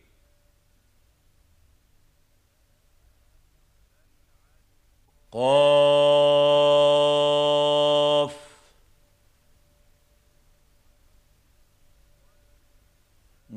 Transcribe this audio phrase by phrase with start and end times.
[5.32, 7.47] قاف.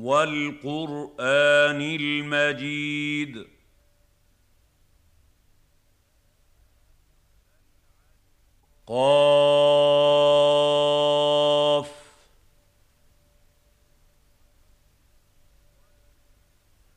[0.01, 3.47] والقرآن المجيد.
[8.87, 9.91] قاف.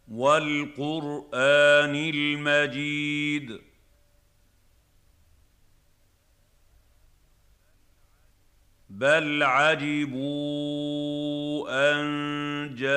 [0.08, 3.73] والقرآن المجيد.
[8.94, 10.30] بل عجبوا
[11.90, 12.04] ان
[12.74, 12.94] جاءهم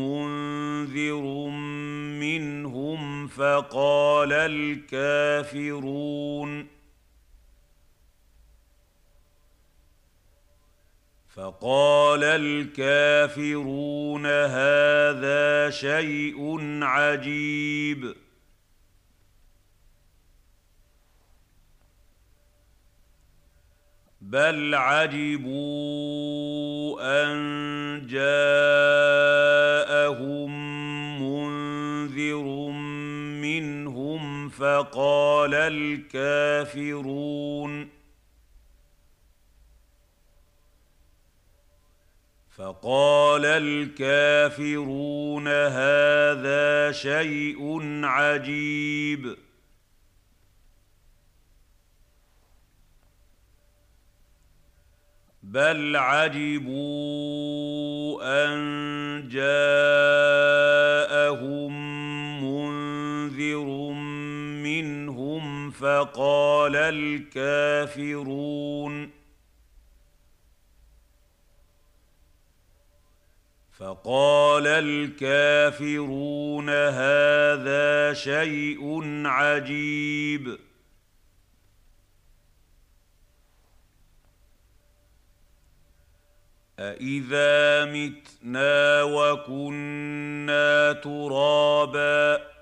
[0.00, 1.22] منذر
[2.20, 5.94] منهم فقال الكافرون
[11.34, 18.23] فقال الكافرون هذا شيء عجيب
[24.34, 25.62] بل عجبوا
[27.22, 27.36] ان
[28.06, 28.24] جاءهم
[31.22, 32.44] منذر
[33.40, 35.54] منهم فقال
[36.14, 37.88] الكافرون
[42.56, 49.43] فقال الكافرون هذا شيء عجيب
[55.54, 56.82] بل عجبوا
[58.22, 59.54] ان جاءهم
[62.44, 63.66] منذر
[64.62, 68.44] منهم فقال الكافرون
[73.72, 80.58] فقال الكافرون هذا شيء عجيب
[86.84, 92.54] أإذا متنا وكنا ترابا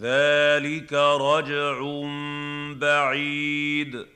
[0.00, 1.80] ذلك رجع
[2.76, 4.06] بعيد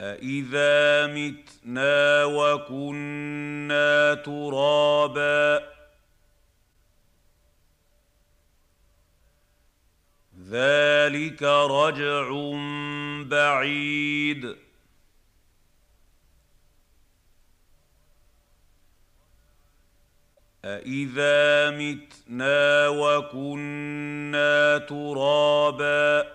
[0.00, 5.72] أإذا متنا وكنا ترابا
[10.52, 12.28] ذلك رجع
[13.24, 14.56] بعيد.
[20.64, 26.32] أإذا متنا وكنا ترابا.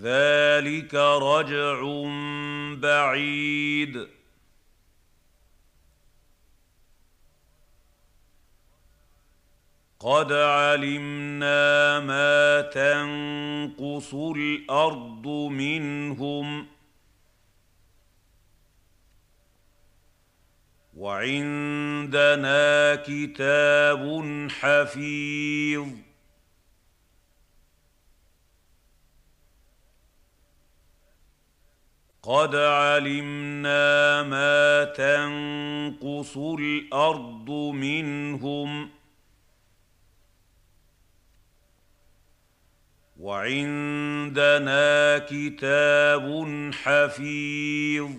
[0.00, 1.80] ذلك رجع
[2.74, 4.19] بعيد.
[10.00, 16.66] قد علمنا ما تنقص الأرض منهم
[20.96, 24.02] وعندنا كتاب
[24.50, 25.88] حفيظ
[32.22, 38.99] قد علمنا ما تنقص الأرض منهم
[43.20, 48.10] وعندنا كتاب حفيظ.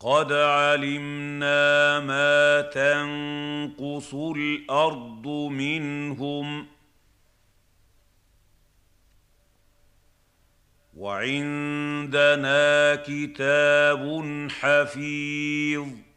[0.00, 6.66] قد علمنا ما تنقص الأرض منهم.
[10.96, 16.13] وعندنا كتاب حفيظ.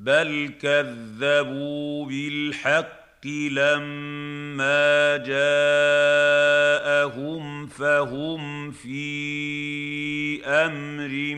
[0.00, 6.56] بل كذبوا بالحق لما جاءهم
[7.66, 11.34] فهم في أمر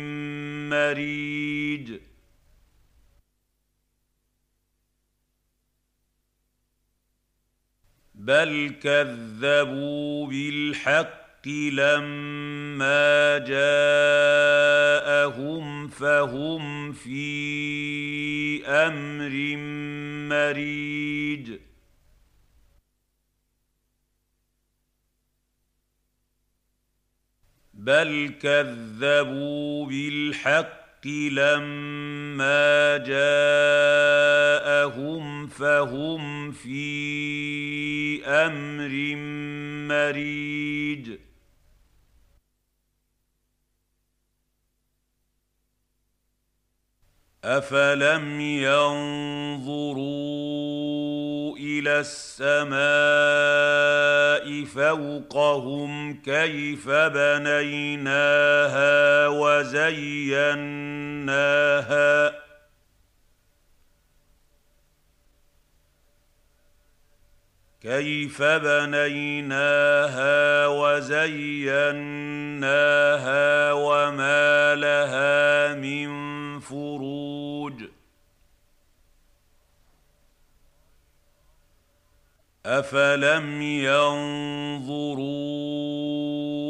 [0.70, 1.92] مريج
[8.14, 14.82] بل كذبوا بالحق لما جاءهم
[15.88, 19.56] فهم في أمر
[20.28, 21.52] مريج.
[27.74, 34.22] بل كذبوا بالحق لما جاءهم
[35.46, 39.16] فهم في أمر
[39.88, 41.31] مريج.
[47.44, 50.02] افلم ينظروا
[51.58, 52.82] إلى السماء
[54.64, 58.38] فوقهم كيف بنيناها
[59.28, 60.72] وزيناها
[67.82, 69.86] كيف بنيناها
[70.66, 72.12] وزيناها
[73.72, 76.31] وما لها من
[76.62, 77.82] فروج
[82.66, 85.32] افلم ينظروا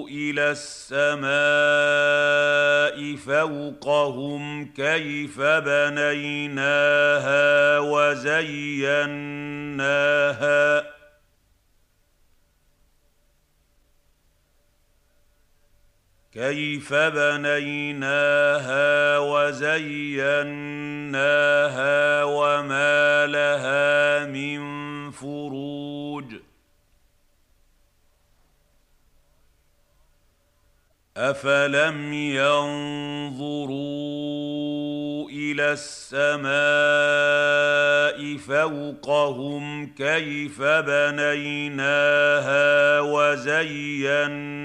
[0.08, 1.32] إلى السماء
[3.16, 6.78] فوقهم كيف بنيناها
[7.78, 9.42] وزيناها
[16.32, 18.08] كيف بنيناها
[19.18, 20.24] وزيناها
[22.24, 24.60] وما لها من
[25.10, 26.34] فروج
[31.16, 33.52] أفلم ينظروا
[35.30, 36.52] إلى السماء
[38.36, 42.20] فوقهم كيف بنيناها
[43.00, 44.62] وزيناها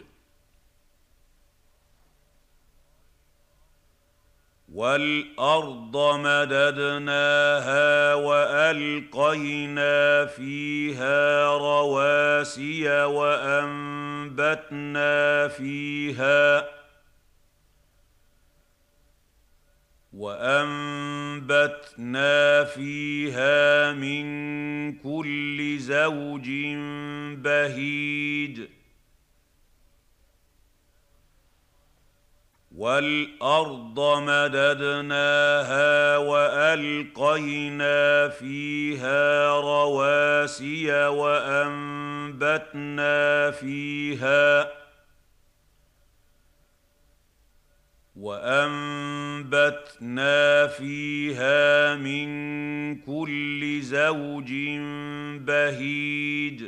[4.73, 9.97] والأرض مددناها وألقينا
[10.27, 14.59] فيها رواسي وأنبتنا
[15.49, 16.81] فيها
[20.12, 21.85] وأنبتنا
[22.64, 26.50] فيها من كل زوج
[27.37, 28.61] بهيج.
[32.76, 42.61] والارض مددناها والقينا فيها رواسي وانبتنا
[43.50, 44.81] فيها
[48.17, 49.87] وأنبتنا
[50.67, 54.53] فيها من كل زوج
[55.47, 56.64] بهيج.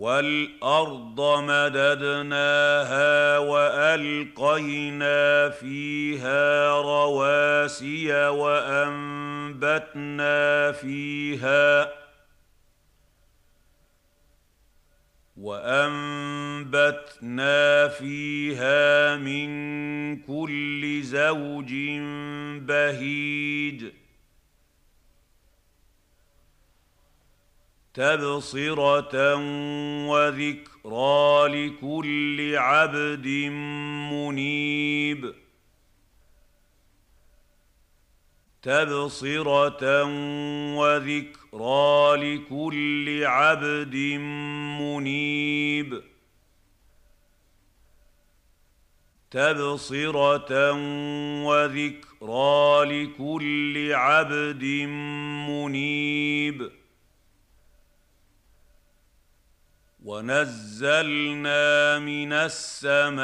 [0.00, 9.72] والأرض مددناها وألقينا فيها رواسي وأنبتنا
[10.72, 11.99] فيها
[15.40, 17.08] وأنبتنا
[17.88, 19.50] فيها من
[20.16, 21.74] كل زوج
[22.66, 23.84] بهيج.
[27.94, 29.34] تبصرة
[30.06, 33.26] وذكرى لكل عبد
[34.12, 35.34] منيب.
[38.62, 40.04] تبصرة
[40.76, 43.96] وذكرى لكل عبد
[44.80, 46.02] منيب.
[49.30, 50.72] تبصرة
[51.44, 54.64] وذكرى لكل عبد
[55.48, 56.70] منيب.
[60.04, 63.20] ونزلنا من السماء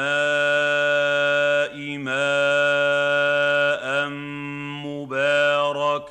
[1.97, 2.77] ماء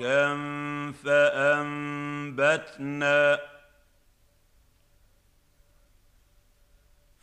[0.00, 2.60] مباركا فأنبتنا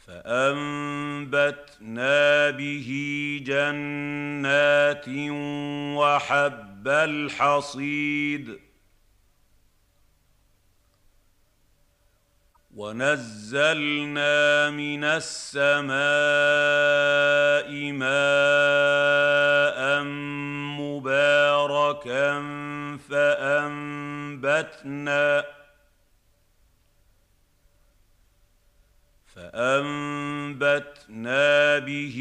[0.08, 1.70] فأنبتنا
[2.50, 2.90] به
[3.46, 5.06] جنات
[5.98, 8.60] وحب الحصيد
[12.76, 15.94] ونزلنا من السماء
[17.92, 19.34] ماء
[21.04, 22.40] مباركا
[23.10, 24.66] فأنبتنا
[29.36, 30.80] فأنبتنا
[31.80, 32.18] به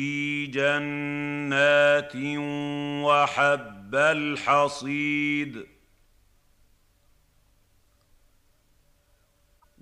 [0.53, 2.17] جنات
[3.07, 5.67] وحب الحصيد.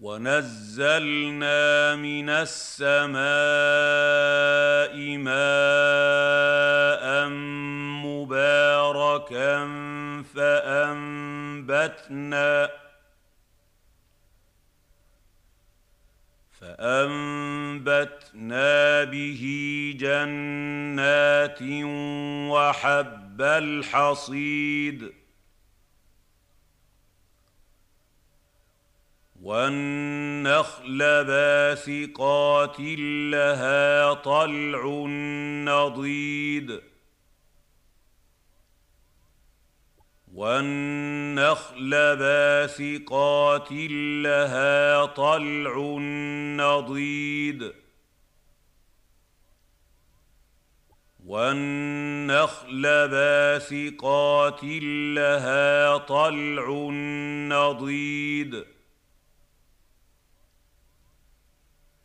[0.00, 3.20] ونزلنا من السماء
[5.16, 6.60] ماء
[9.20, 10.22] مباركا
[11.14, 12.00] فأنبتنا
[16.60, 18.24] فأنبتنا
[19.04, 19.42] به
[19.98, 21.62] جنات
[22.52, 25.12] وحب الحصيد
[29.42, 32.80] والنخل باسقات
[33.30, 34.82] لها طلع
[35.64, 36.89] نضيد
[40.40, 43.72] والنخل باسقات
[44.24, 45.74] لها طلع
[46.56, 47.72] نضيد.
[51.26, 54.64] والنخل باسقات
[55.14, 56.90] لها طلع
[57.48, 58.64] نضيد.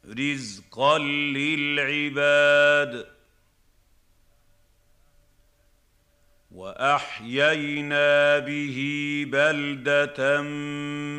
[0.05, 0.97] رزقا
[1.37, 3.14] للعباد.
[6.55, 8.77] وأحيينا به
[9.27, 10.41] بلدة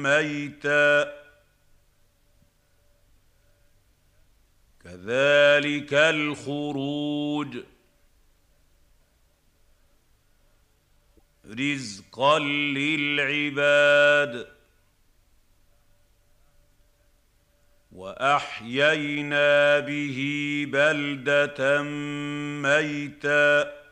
[0.02, 1.12] ميتا.
[4.84, 7.56] كذلك الخروج.
[11.46, 12.38] رزقا
[12.78, 14.48] للعباد.
[17.92, 20.18] وأحيينا به
[20.68, 21.82] بلدة
[22.62, 23.85] ميتا.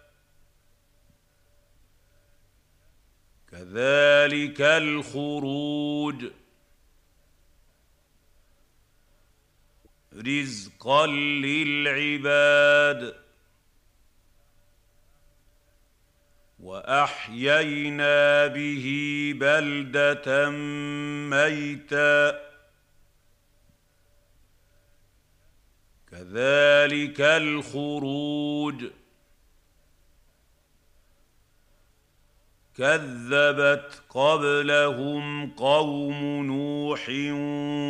[3.55, 6.25] كذلك الخروج.
[10.15, 13.15] رزقا للعباد.
[16.61, 18.87] وأحيينا به
[19.37, 20.51] بلدة
[21.31, 22.41] ميتا.
[26.11, 28.85] كذلك الخروج.
[32.77, 37.09] كذبت قبلهم قوم نوح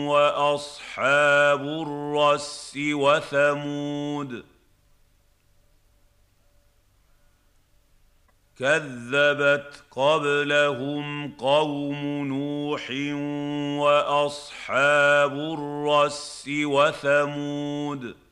[0.08, 4.44] وأصحاب الرس وثمود.
[8.58, 12.90] كذبت قبلهم قوم نوح
[13.84, 18.23] وأصحاب الرس وثمود.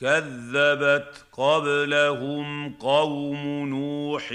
[0.00, 4.32] كذبت قبلهم قوم نوح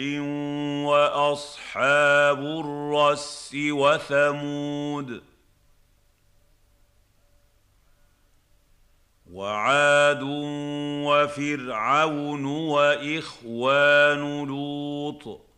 [0.87, 5.21] وأصحاب الرس وثمود
[9.31, 10.23] وعاد
[11.03, 15.48] وفرعون وإخوان لوط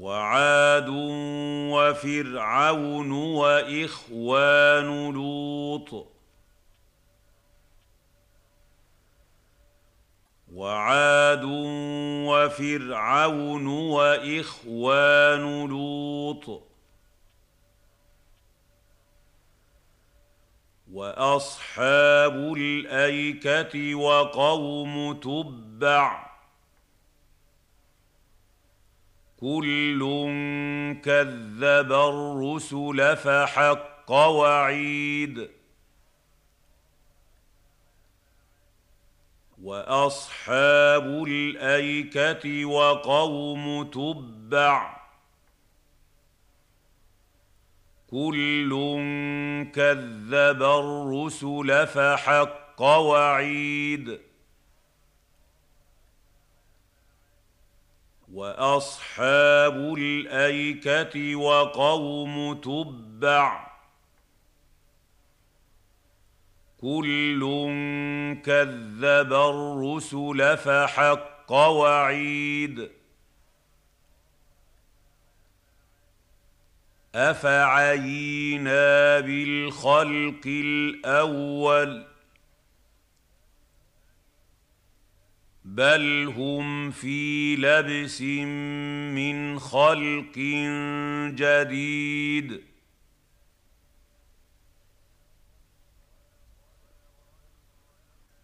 [0.00, 0.88] وعاد
[1.72, 6.06] وفرعون وإخوان لوط
[10.52, 11.44] وعاد
[12.24, 16.62] وفرعون وإخوان لوط
[20.92, 26.29] وأصحاب الأيكة وقوم تبع
[29.40, 30.00] كل
[31.04, 35.50] كذب الرسل فحق وعيد
[39.62, 45.00] واصحاب الايكه وقوم تبع
[48.10, 48.70] كل
[49.74, 54.29] كذب الرسل فحق وعيد
[58.34, 63.70] وأصحاب الأيكة وقوم تبع.
[66.80, 67.40] كل
[68.44, 72.90] كذب الرسل فحق وعيد.
[77.14, 78.80] أفعينا
[79.20, 82.09] بالخلق الأول؟
[85.70, 88.22] بل هم في لبس
[89.14, 90.38] من خلق
[91.34, 92.60] جديد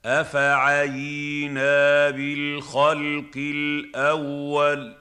[0.04, 4.97] افعينا بالخلق الأول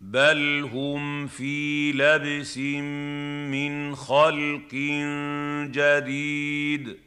[0.00, 2.58] بل هم في لبس
[3.52, 4.74] من خلق
[5.70, 7.01] جديد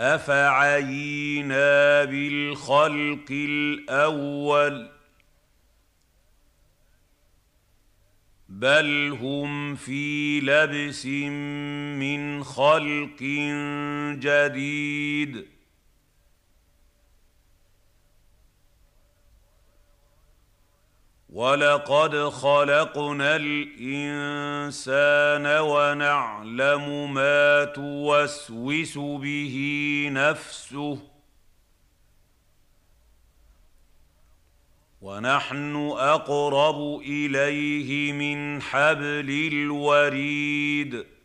[0.00, 4.88] أفعينا بالخلق الأول
[8.48, 13.22] بل هم في لبس من خلق
[14.18, 15.55] جديد
[21.36, 24.66] ولقد خلقنا الانسان
[25.60, 29.56] ونعلم ما توسوس به
[30.12, 30.98] نفسه
[35.00, 41.15] ونحن اقرب اليه من حبل الوريد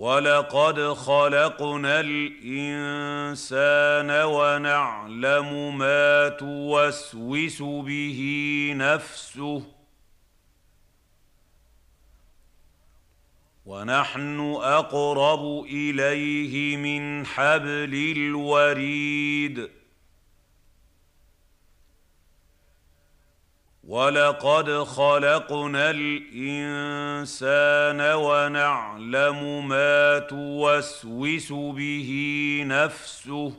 [0.00, 3.30] ولقد خلقنا الانسان
[4.24, 8.20] ونعلم ما توسوس به
[8.76, 9.62] نفسه
[13.66, 19.79] ونحن اقرب اليه من حبل الوريد
[23.90, 27.34] ولقد خلقنا الانسان
[28.14, 32.10] ونعلم ما توسوس به
[32.66, 33.52] نفسه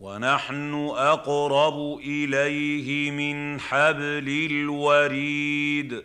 [0.00, 6.04] ونحن اقرب اليه من حبل الوريد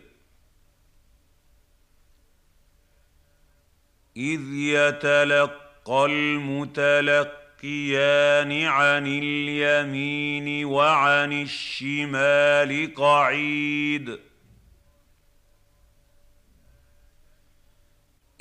[4.17, 6.05] اذ يتلقى
[7.63, 14.19] المتلقيان عن اليمين وعن الشمال قعيد.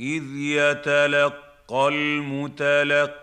[0.00, 3.14] إذ يتلقى المتلقيان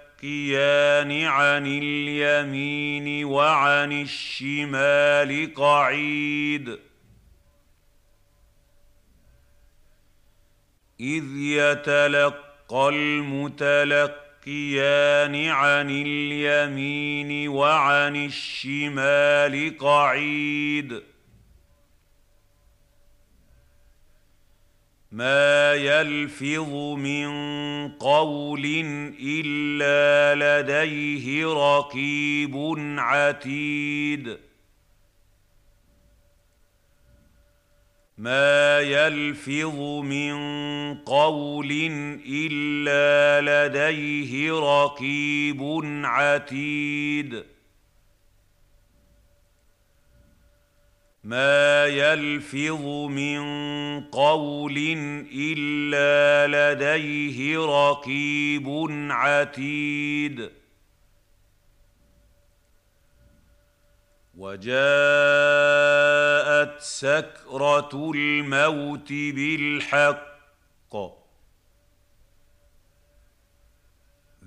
[1.23, 6.79] عن اليمين وعن الشمال قعيد.
[10.99, 14.24] إذ يتلقى المتلقيان
[15.49, 21.01] عن اليمين وعن الشمال قعيد.
[25.12, 27.27] ما يلفظ من
[27.91, 28.65] قول
[29.19, 32.55] إلا لديه رقيب
[32.97, 34.38] عتيد.
[38.17, 40.36] ما يلفظ من
[40.95, 41.71] قول
[42.28, 45.62] الا لديه رقيب
[46.04, 47.43] عتيد.
[51.23, 53.41] ما يلفظ من
[54.01, 54.78] قول
[55.34, 58.67] الا لديه رقيب
[59.12, 60.51] عتيد.
[64.37, 64.75] وجاءت
[66.79, 70.35] سكرة الموت بالحق.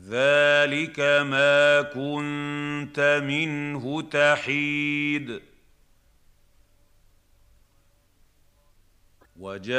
[0.09, 5.43] ذلك ما كنت منه تحيد.
[9.37, 9.79] وجاءت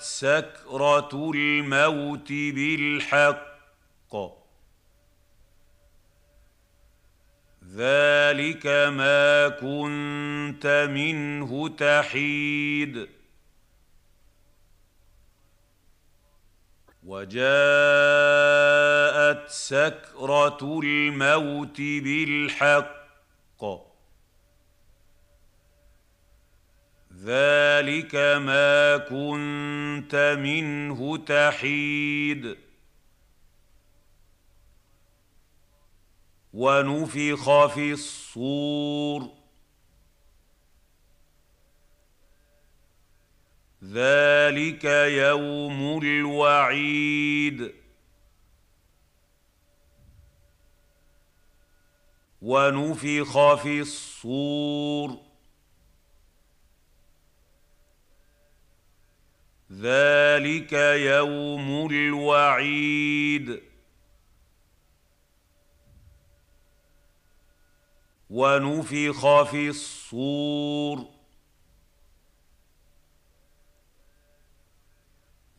[0.00, 3.56] سكرة الموت بالحق.
[7.76, 13.08] ذلك ما كنت منه تحيد
[17.04, 17.38] وجاءت
[19.48, 22.96] سكره الموت بالحق
[27.24, 32.65] ذلك ما كنت منه تحيد
[36.56, 39.30] ونفخ في الصور.
[43.84, 47.74] ذلك يوم الوعيد.
[52.42, 55.20] ونفخ في الصور.
[59.72, 63.75] ذلك يوم الوعيد.
[68.36, 71.06] ونفخ في الصور.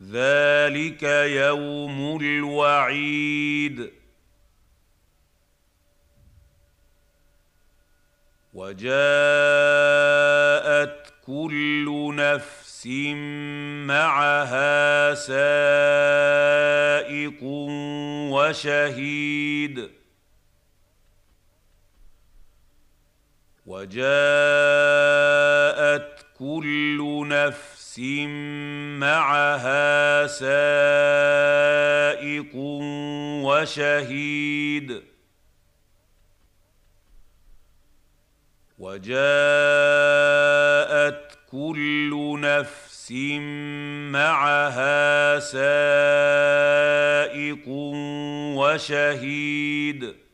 [0.02, 1.02] ذلك
[1.42, 3.92] يوم الوعيد.
[8.54, 8.88] وجاءت
[11.26, 12.86] كل نفس
[13.86, 15.38] معها سائق
[18.32, 19.97] وشهيد.
[23.68, 24.08] وجاءت
[26.38, 27.98] كل نفس
[28.98, 30.50] معها سائق
[33.44, 35.02] وشهيد.
[38.78, 39.18] وجاءت
[41.50, 43.12] كل نفس
[44.12, 45.68] معها سائق
[48.56, 50.27] وشهيد.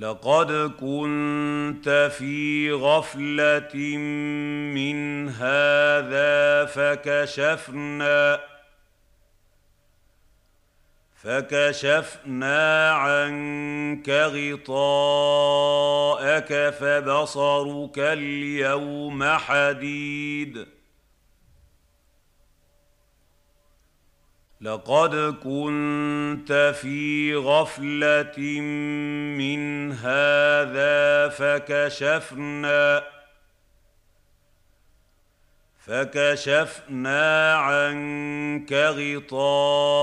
[0.00, 3.96] لقد كنت في غفلة
[4.74, 8.40] من هذا فكشفنا
[11.22, 14.08] فكشفنا عنك
[14.60, 15.30] غطاءك
[16.70, 20.66] فبصرك اليوم حديد.
[24.60, 28.60] لقد كنت في غفلة
[29.38, 33.04] من هذا فكشفنا
[35.78, 38.72] فكشفنا عنك
[39.22, 39.96] غطاءك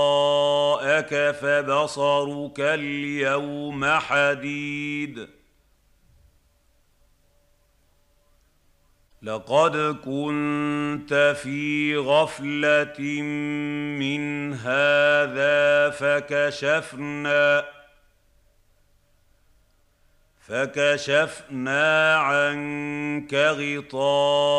[1.40, 5.37] فبصرك اليوم حديد.
[9.22, 13.22] لقد كنت في غفلة
[13.98, 17.64] من هذا فكشفنا
[20.40, 24.54] فكشفنا عنك غطاءك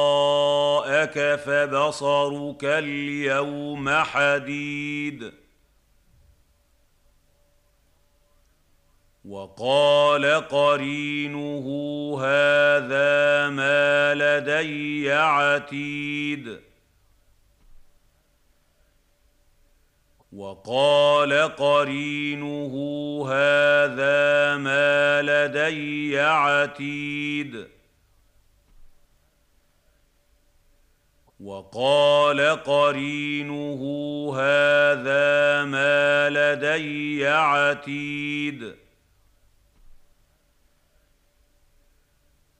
[1.35, 5.33] فبصرك اليوم حديد.
[9.29, 11.65] وقال قرينه
[12.21, 16.59] هذا ما لدي عتيد.
[20.33, 22.73] وقال قرينه
[23.29, 27.67] هذا ما لدي عتيد.
[31.39, 33.81] وقال قرينه
[34.35, 38.88] هذا ما لدي عتيد.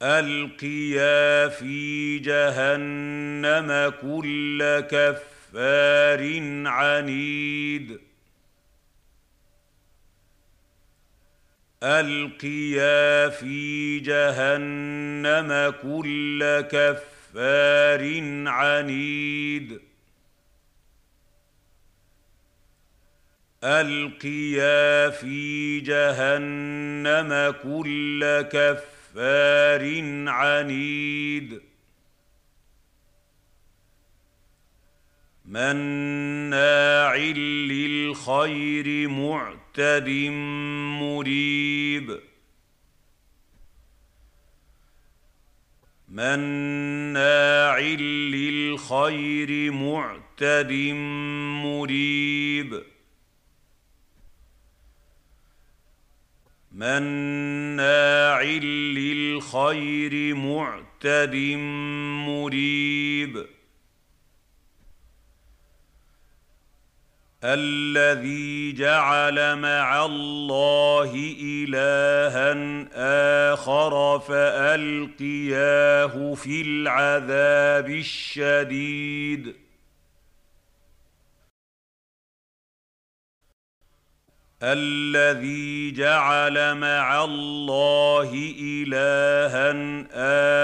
[0.01, 6.21] ألقيا في جهنم كل كف كفار
[6.67, 7.99] عنيد.
[11.83, 18.03] ألقيا في جهنم كل كفار
[18.47, 19.79] عنيد.
[23.63, 28.98] ألقيا في جهنم كل كفار
[30.29, 31.61] عنيد.
[35.45, 40.09] مناع للخير معتد
[40.99, 42.19] مريب.
[46.09, 50.71] مناع للخير معتد
[51.63, 52.83] مريب.
[56.71, 58.41] مناع
[59.39, 61.35] للخير معتد
[62.27, 63.45] مريب.
[67.43, 72.53] الذي جعل مع الله إلها
[73.53, 74.63] آخر فألقياه
[76.33, 79.55] في العذاب الشديد.
[84.63, 89.71] الذي جعل مع الله إلها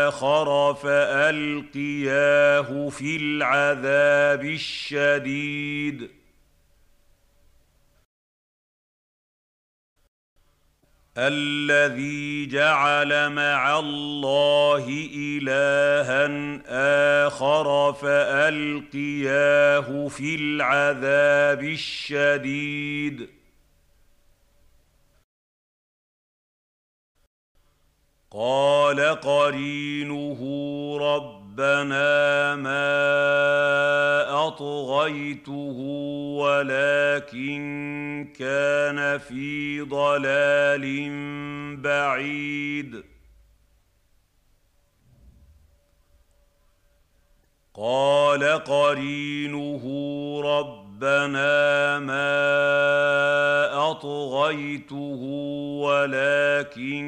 [0.08, 2.30] آخر فألقياه
[2.90, 6.10] في العذاب الشديد.
[11.18, 16.28] الذي جعل مع الله إلها
[17.28, 19.28] آخر فألقياه
[20.08, 23.45] في العذاب الشديد.
[28.38, 30.40] قال قرينه
[31.02, 32.88] ربنا ما
[34.48, 35.78] أطغيته
[36.40, 37.64] ولكن
[38.40, 41.10] كان في ضلال
[41.82, 43.04] بعيد.
[47.74, 49.84] قال قرينه
[50.96, 52.32] ربنا ما
[53.92, 55.22] أطغيته
[55.84, 57.06] ولكن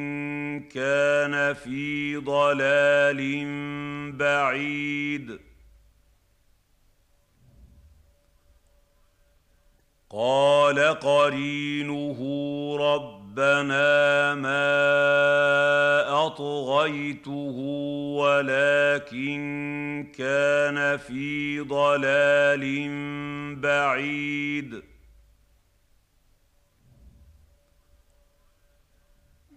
[0.73, 3.45] كان في ضلال
[4.11, 5.39] بعيد.
[10.09, 12.17] قال قرينه
[13.37, 14.65] ربنا ما
[16.25, 17.55] أطغيته
[18.17, 19.37] ولكن
[20.17, 22.65] كان في ضلال
[23.55, 24.83] بعيد.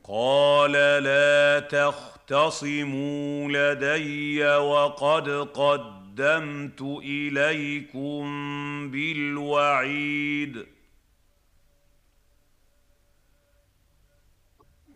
[0.04, 8.24] قال لا تختصموا لدي وقد قدمت إليكم
[8.90, 10.66] بالوعيد.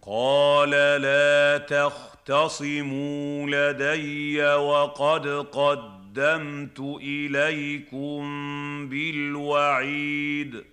[0.06, 8.22] قال لا تختصموا لدي وقد قدمت إليكم
[8.88, 10.64] بالوعيد.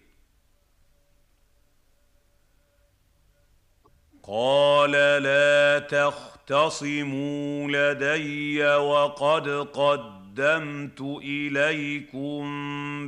[4.23, 12.41] قال لا تختصموا لدي وقد قدمت إليكم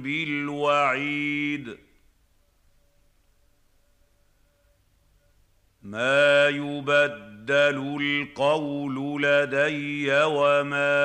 [0.02, 1.78] بالوعيد
[5.84, 11.02] ما يبدل القول لدي وما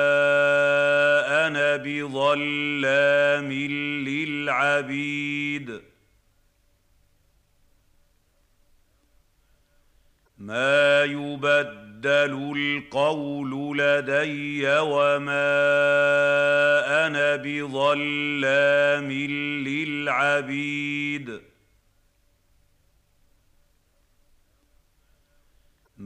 [1.47, 3.51] أنا بظلام
[4.07, 5.81] للعبيد.
[10.37, 15.49] ما يبدل القول لدي وما
[17.07, 19.11] أنا بظلام
[19.67, 21.48] للعبيد.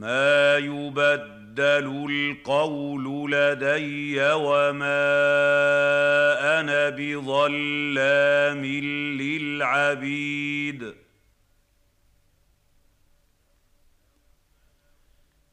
[0.04, 5.04] ما يبدل القول لدي وما
[6.60, 8.66] أنا بظلام
[9.22, 10.94] للعبيد.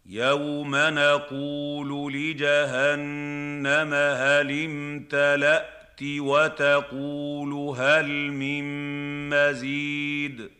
[0.07, 8.65] يوم نقول لجهنم هل امتلأت وتقول هل من
[9.31, 10.60] مزيد؟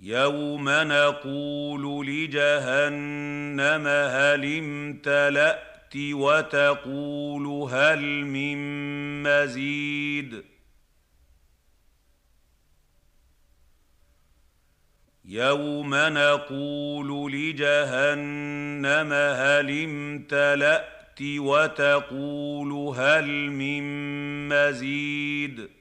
[0.00, 8.58] يوم نقول لجهنم هل امتلأت وتقول هل من
[9.22, 10.44] مزيد
[15.24, 23.82] يوم نقول لجهنم هل امتلأت وتقول هل من
[24.48, 25.77] مزيد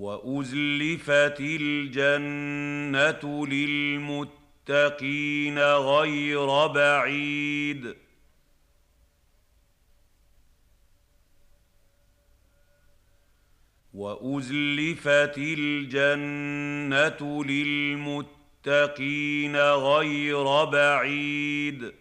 [0.00, 4.38] وأزلفت الجنة للمتقين
[5.58, 7.96] غير بعيد.
[13.94, 18.36] وأزلفت الجنة للمتقين
[19.56, 21.99] غير بعيد.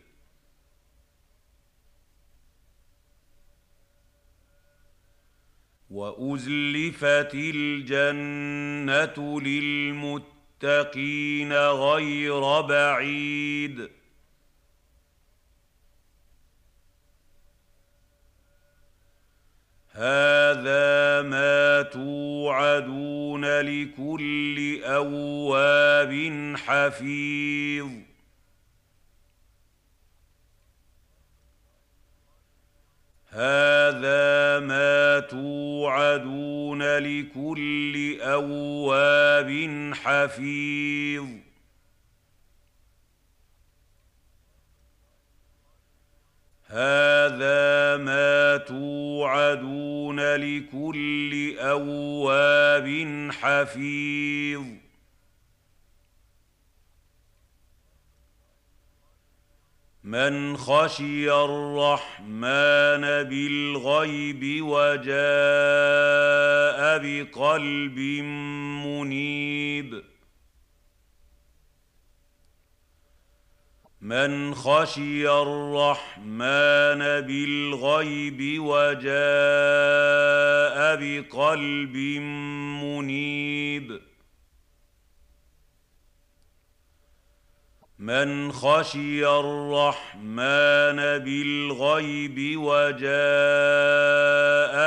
[5.90, 13.90] وأزلفت الجنة للمتقين غير بعيد.
[19.92, 28.09] هذا ما توعدون لكل أواب حفيظ.
[33.32, 41.26] هذا ما توعدون لكل أواب حفيظ.
[46.66, 52.88] هذا ما توعدون لكل أواب
[53.32, 54.89] حفيظ.
[60.10, 65.18] من خشي الرحمن بالغيب وجاء
[66.98, 68.00] بقلب
[68.86, 70.04] منيب.
[74.02, 79.10] من خشي الرحمن بالغيب وجاء
[80.96, 81.96] بقلب
[82.84, 84.09] منيب.
[88.00, 93.04] من خشي الرحمن بالغيب وجاء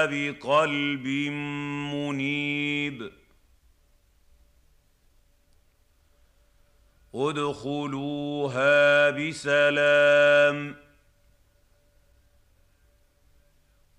[0.07, 1.07] بقلب
[1.93, 3.13] منيب.
[7.15, 10.77] ادخلوها بسلام.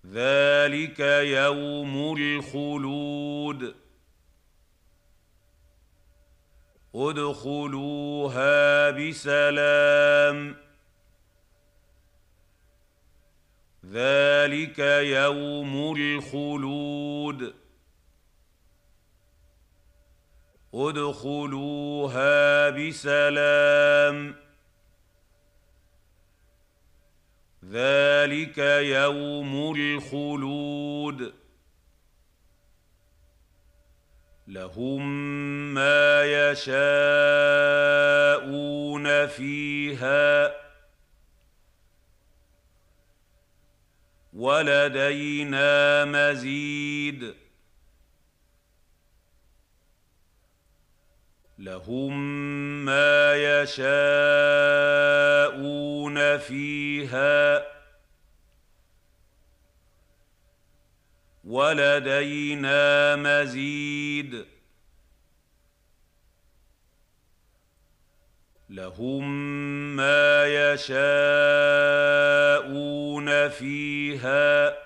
[0.06, 3.83] ذلك يوم الخلود.
[6.95, 10.56] ادخلوها بسلام.
[13.86, 17.53] ذلك يوم الخلود.
[20.73, 24.36] ادخلوها بسلام.
[27.65, 31.42] ذلك يوم الخلود.
[34.54, 35.04] لهم
[35.74, 36.68] ما يشاءون
[39.28, 40.56] فيها
[44.34, 47.36] ولدينا مزيد
[51.60, 52.46] لهم
[52.86, 53.88] ما يشاءون
[56.38, 57.73] فيها
[61.43, 64.45] ولدينا مزيد.
[68.69, 69.56] لهم
[69.95, 71.10] ما يشاءون
[73.49, 74.77] فيها.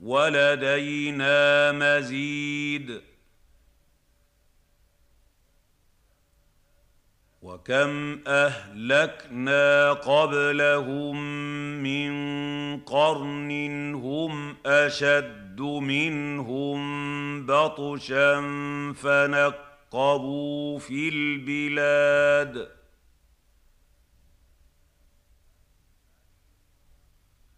[0.00, 3.07] ولدينا مزيد.
[7.48, 11.16] وكم اهلكنا قبلهم
[11.82, 12.10] من
[12.80, 13.50] قرن
[13.94, 16.80] هم اشد منهم
[17.46, 18.40] بطشا
[18.92, 22.68] فنقبوا في البلاد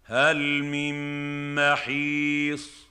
[0.04, 0.94] هل من
[1.54, 2.89] محيص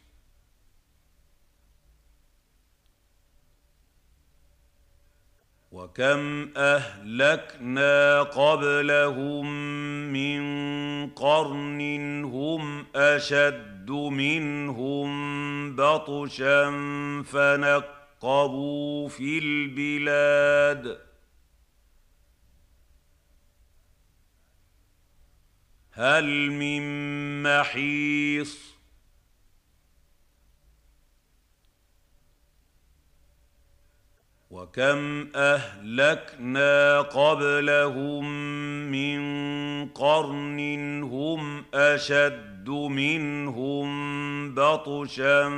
[5.80, 9.46] وكم اهلكنا قبلهم
[10.14, 10.42] من
[11.10, 11.82] قرن
[12.24, 15.10] هم اشد منهم
[15.76, 16.72] بطشا
[17.24, 21.00] فنقبوا في البلاد
[25.92, 26.84] هل من
[27.44, 28.69] محيص
[34.60, 38.26] وكم اهلكنا قبلهم
[38.92, 39.20] من
[39.90, 40.60] قرن
[41.04, 43.90] هم اشد منهم
[44.56, 45.50] بطشا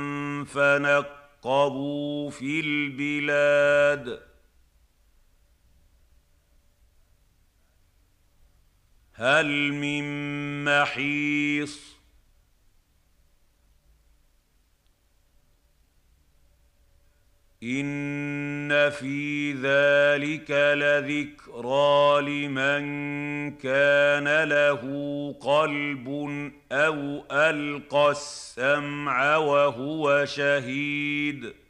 [0.44, 4.22] فنقبوا في البلاد
[9.14, 10.04] هل من
[10.64, 12.01] محيص
[17.62, 22.82] ان في ذلك لذكرى لمن
[23.50, 24.82] كان له
[25.40, 26.08] قلب
[26.72, 31.61] أو القى السمع وهو شهيد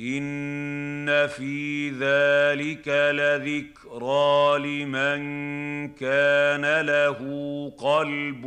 [0.00, 5.20] ان في ذلك لذكرى لمن
[5.88, 7.18] كان له
[7.78, 8.46] قلب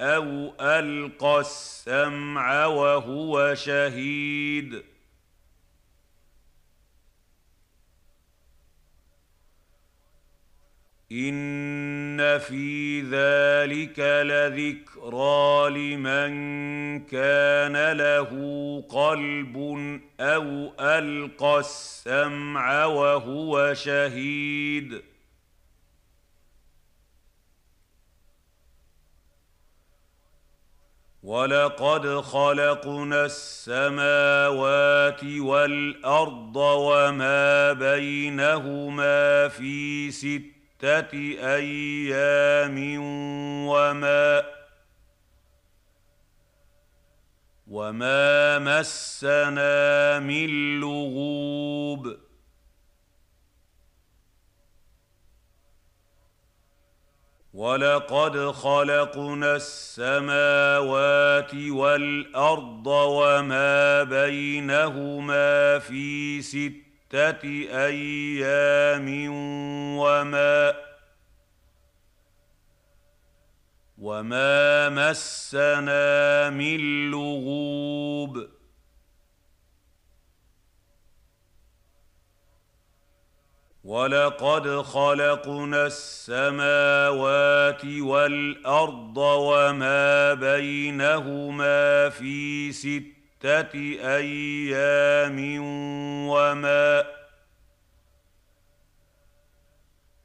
[0.00, 4.82] أو القى السمع وهو شهيد
[11.12, 16.32] ان في ذلك لذكرى لمن
[17.00, 18.30] كان له
[18.88, 19.56] قلب
[20.20, 25.02] أو القى السمع وهو شهيد
[31.22, 42.98] ولقد خلقنا السماوات والارض وما بينهما في سته أيام
[43.68, 44.42] وما
[47.66, 52.16] وما مسنا من لغوب
[57.54, 69.28] ولقد خلقنا السماوات والأرض وما بينهما في سته أيام
[69.98, 70.74] وما
[73.98, 78.48] وما مسنا من لغوب
[83.84, 93.74] ولقد خلقنا السماوات والأرض وما بينهما في ستة ستة
[94.16, 95.38] أيام
[96.28, 97.04] وما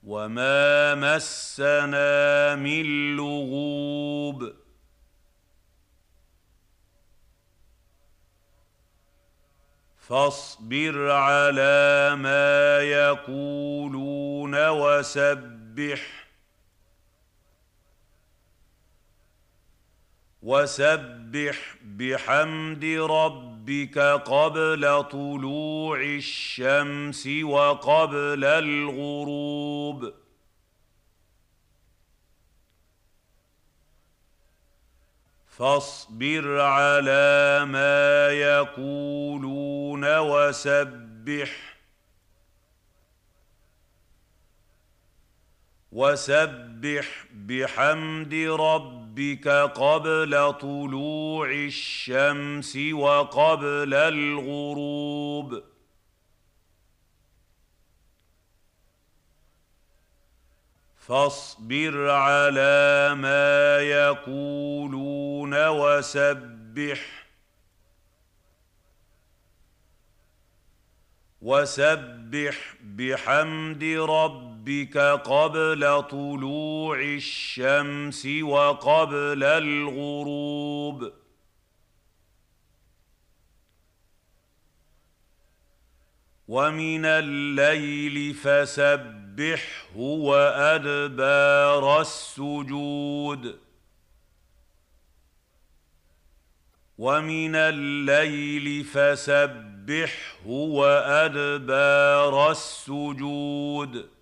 [0.03, 4.53] وما مسنا من لغوب
[9.97, 16.26] فاصبر على ما يقولون وسبح
[20.47, 30.13] وسبح بحمد ربك قبل طلوع الشمس وقبل الغروب.
[35.47, 41.77] فاصبر على ما يقولون وسبح
[45.91, 48.96] وسبح بحمد ربك
[49.75, 55.63] قبل طلوع الشمس وقبل الغروب.
[60.97, 67.27] فاصبر على ما يقولون وسبح.
[71.41, 74.46] وسبح بحمد ربك
[75.23, 81.13] قبل طلوع الشمس وقبل الغروب.
[86.47, 93.59] ومن الليل فسبحه وأدبار السجود.
[96.97, 104.16] ومن الليل فسبحه وأدبار السجود.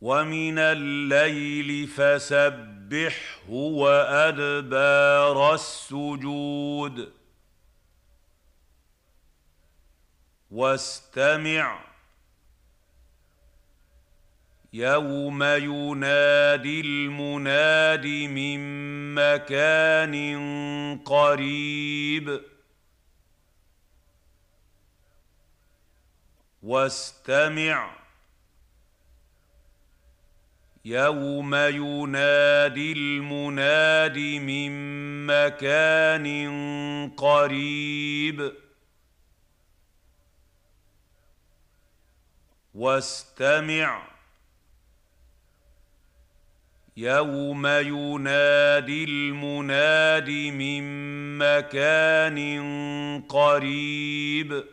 [0.00, 7.12] ومن الليل فسبحه وادبار السجود
[10.50, 11.84] واستمع
[14.72, 18.60] يوم ينادي المناد من
[19.14, 20.14] مكان
[21.04, 22.40] قريب
[26.62, 27.99] واستمع
[30.84, 34.70] يوم ينادي المناد من
[35.26, 36.26] مكان
[37.16, 38.52] قريب
[42.74, 44.10] واستمع
[46.96, 50.82] يوم ينادي المناد من
[51.38, 52.38] مكان
[53.28, 54.64] قريب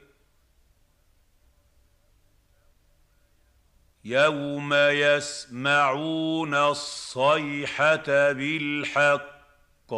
[4.08, 9.94] يوم يسمعون الصيحه بالحق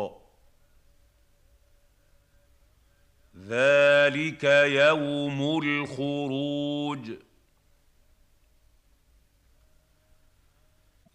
[3.47, 7.11] ذلك يوم الخروج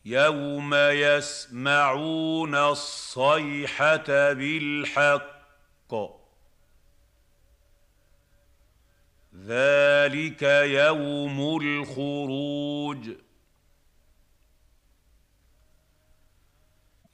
[0.04, 5.33] يوم يسمعون الصيحه بالحق
[9.46, 13.10] ذلك يوم الخروج.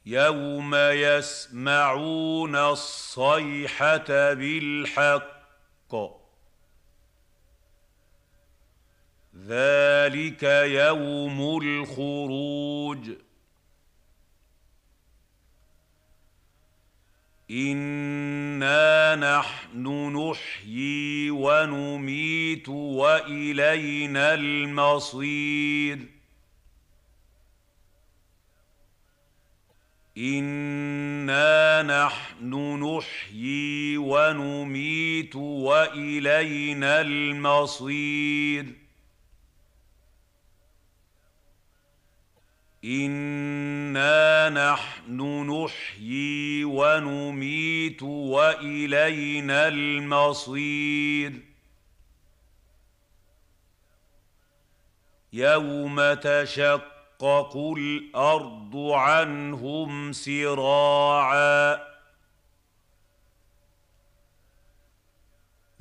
[0.05, 5.95] يوم يسمعون الصيحة بالحق.
[9.35, 13.30] ذلك يوم الخروج.
[17.51, 25.99] انا نحن نحيي ونميت والينا المصير
[30.17, 38.80] انا نحن نحيي ونميت والينا المصير
[42.83, 51.33] انا نحن نحيي ونميت والينا المصير
[55.33, 61.79] يوم تشقق الأرض عنهم سراعا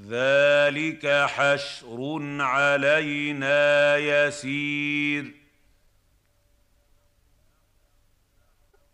[0.01, 5.40] ذلك حشر علينا يسير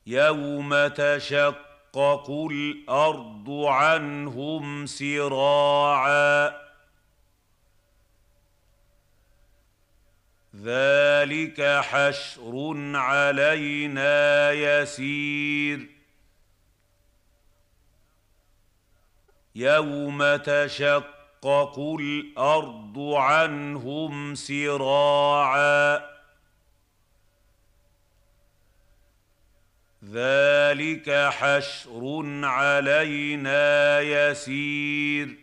[0.07, 6.67] يوم تشقق الأرض عنهم سراعا
[10.63, 15.87] ذلك حشر علينا يسير
[19.55, 26.16] يوم تشقق الأرض عنهم سراعا
[30.13, 35.39] ذلك حشر علينا يسير.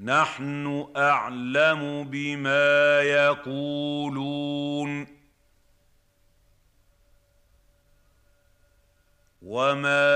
[0.00, 5.06] نحن أعلم بما يقولون.
[9.42, 10.06] وما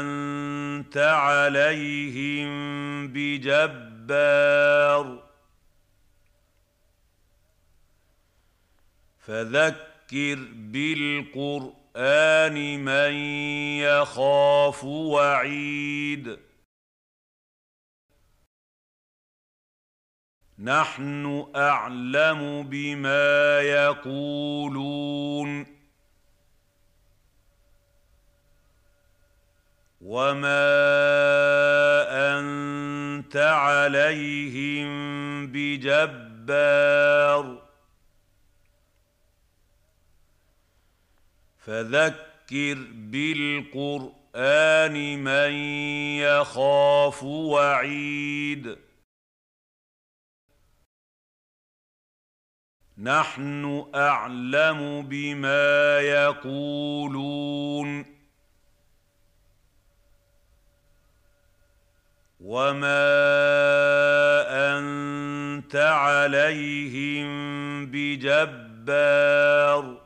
[0.00, 2.48] أنت عليهم
[3.08, 5.25] بجبار.
[9.26, 13.12] فذكر بالقرآن من
[13.80, 16.38] يخاف وعيد.
[20.58, 25.66] نحن أعلم بما يقولون.
[30.00, 30.78] وما
[32.38, 34.86] انت عليهم
[35.46, 37.65] بجبار.
[41.66, 45.52] فذكر بالقرآن من
[46.20, 48.78] يخاف وعيد.
[52.98, 58.16] نحن أعلم بما يقولون.
[62.40, 63.06] وما
[64.78, 67.26] انت عليهم
[67.86, 70.05] بجبار.